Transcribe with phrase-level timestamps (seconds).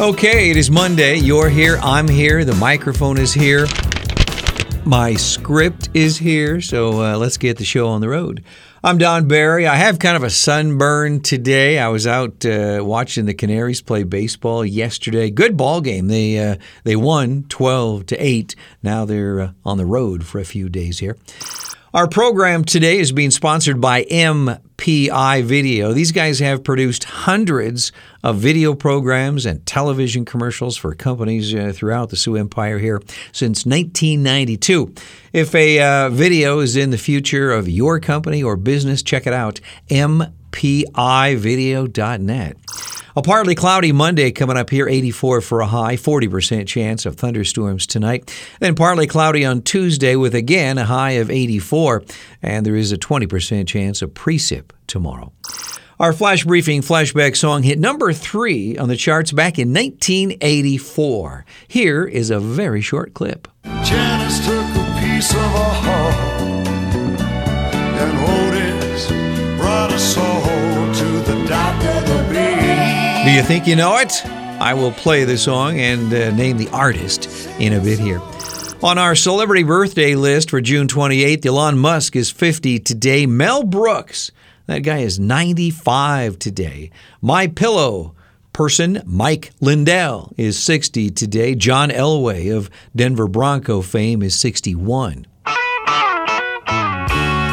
[0.00, 1.16] Okay, it is Monday.
[1.16, 1.76] You're here.
[1.82, 2.44] I'm here.
[2.44, 3.66] The microphone is here.
[4.84, 6.60] My script is here.
[6.60, 8.44] So uh, let's get the show on the road.
[8.84, 9.66] I'm Don Barry.
[9.66, 11.80] I have kind of a sunburn today.
[11.80, 15.32] I was out uh, watching the Canaries play baseball yesterday.
[15.32, 16.06] Good ball game.
[16.06, 18.54] They uh, they won 12 to 8.
[18.84, 21.16] Now they're uh, on the road for a few days here.
[21.94, 25.94] Our program today is being sponsored by MPI Video.
[25.94, 27.92] These guys have produced hundreds
[28.22, 33.00] of video programs and television commercials for companies uh, throughout the Sioux Empire here
[33.32, 34.92] since 1992.
[35.32, 39.32] If a uh, video is in the future of your company or business, check it
[39.32, 42.56] out mpivideo.net.
[43.18, 47.84] A partly cloudy Monday coming up here, 84 for a high, 40% chance of thunderstorms
[47.84, 48.32] tonight.
[48.60, 52.04] Then partly cloudy on Tuesday with again a high of 84,
[52.42, 55.32] and there is a 20% chance of precip tomorrow.
[55.98, 61.44] Our flash briefing flashback song hit number three on the charts back in 1984.
[61.66, 63.48] Here is a very short clip.
[63.82, 65.97] Janis took a piece of a heart,
[73.38, 74.26] you think you know it?
[74.26, 78.20] I will play the song and uh, name the artist in a bit here.
[78.82, 83.26] On our celebrity birthday list for June 28th, Elon Musk is 50 today.
[83.26, 84.32] Mel Brooks,
[84.66, 86.90] that guy is 95 today.
[87.22, 88.16] My Pillow
[88.52, 91.54] person Mike Lindell is 60 today.
[91.54, 95.28] John Elway of Denver Bronco fame is 61.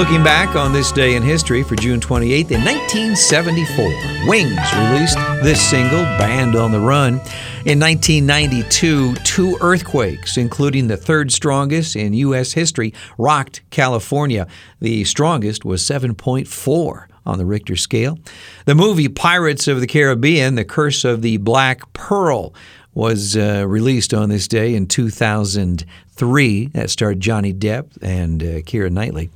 [0.00, 3.84] Looking back on this day in history for June 28th in 1974,
[4.26, 7.20] Wings released this single, Band on the Run.
[7.66, 12.54] In 1992, two earthquakes, including the third strongest in U.S.
[12.54, 14.46] history, rocked California.
[14.80, 18.18] The strongest was 7.4 on the Richter scale.
[18.64, 22.54] The movie Pirates of the Caribbean, The Curse of the Black Pearl,
[22.94, 26.66] was uh, released on this day in 2003.
[26.66, 29.30] That starred Johnny Depp and uh, Keira Knightley.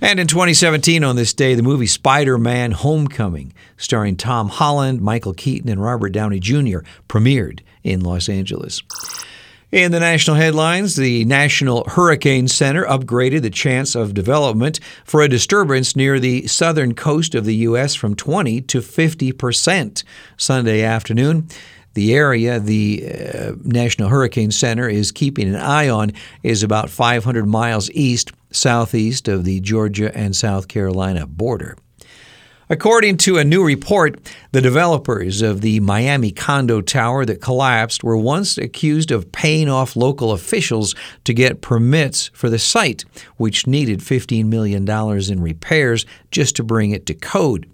[0.00, 5.34] And in 2017, on this day, the movie Spider Man Homecoming, starring Tom Holland, Michael
[5.34, 8.82] Keaton, and Robert Downey Jr., premiered in Los Angeles.
[9.72, 15.28] In the national headlines, the National Hurricane Center upgraded the chance of development for a
[15.28, 17.94] disturbance near the southern coast of the U.S.
[17.94, 20.04] from 20 to 50 percent
[20.36, 21.48] Sunday afternoon.
[21.96, 26.12] The area the uh, National Hurricane Center is keeping an eye on
[26.42, 31.74] is about 500 miles east southeast of the Georgia and South Carolina border.
[32.68, 34.20] According to a new report,
[34.52, 39.96] the developers of the Miami condo tower that collapsed were once accused of paying off
[39.96, 43.06] local officials to get permits for the site,
[43.38, 47.66] which needed $15 million in repairs just to bring it to code.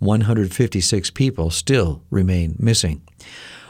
[0.00, 3.02] 156 people still remain missing.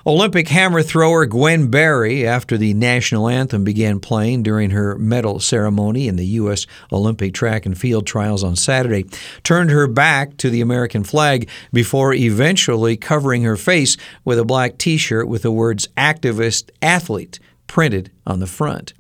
[0.07, 6.09] Olympic hammer thrower Gwen Berry, after the national anthem began playing during her medal ceremony
[6.09, 6.67] in the U.S.
[6.93, 9.07] Olympic track and field trials on Saturday,
[9.43, 14.79] turned her back to the American flag before eventually covering her face with a black
[14.79, 18.93] t shirt with the words activist athlete printed on the front.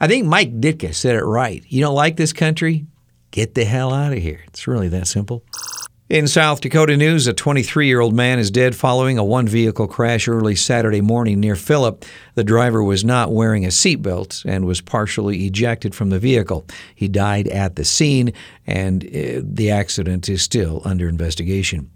[0.00, 1.64] I think Mike Ditka said it right.
[1.68, 2.86] You don't like this country?
[3.30, 4.44] Get the hell out of here.
[4.48, 5.42] It's really that simple.
[6.10, 9.86] In South Dakota news, a 23 year old man is dead following a one vehicle
[9.86, 12.04] crash early Saturday morning near Philip.
[12.34, 16.66] The driver was not wearing a seatbelt and was partially ejected from the vehicle.
[16.94, 18.34] He died at the scene,
[18.66, 21.90] and uh, the accident is still under investigation.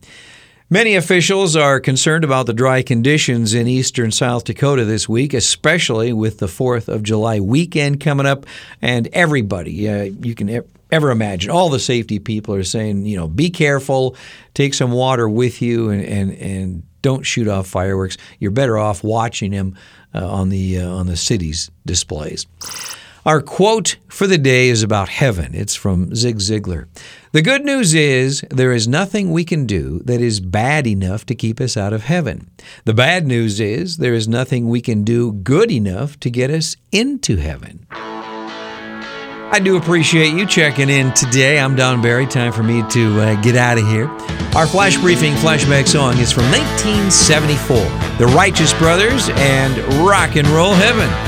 [0.71, 6.12] Many officials are concerned about the dry conditions in eastern South Dakota this week, especially
[6.12, 8.45] with the 4th of July weekend coming up.
[8.83, 11.51] And everybody, uh, you can ever imagine.
[11.51, 14.15] All the safety people are saying, you know, be careful,
[14.53, 18.19] take some water with you, and and, and don't shoot off fireworks.
[18.39, 19.75] You're better off watching them
[20.15, 22.47] uh, on the uh, on the city's displays.
[23.25, 25.55] Our quote for the day is about heaven.
[25.55, 26.89] It's from Zig Ziglar.
[27.31, 31.34] The good news is there is nothing we can do that is bad enough to
[31.34, 32.50] keep us out of heaven.
[32.87, 36.76] The bad news is there is nothing we can do good enough to get us
[36.91, 37.87] into heaven.
[37.91, 41.58] I do appreciate you checking in today.
[41.58, 42.26] I'm Don Barry.
[42.26, 44.08] Time for me to uh, get out of here.
[44.56, 47.76] Our flash briefing flashback song is from 1974
[48.17, 51.28] The Righteous Brothers and Rock and Roll Heaven.